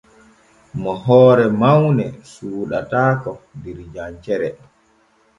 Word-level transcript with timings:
Mo 0.81 0.93
hoore 1.03 1.45
mawne 1.61 2.05
suuɗataako 2.31 3.31
der 3.63 3.77
jancere. 3.93 4.49